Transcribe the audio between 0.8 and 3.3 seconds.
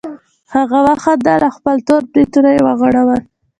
وخندل او خپل تور بریتونه یې وغوړول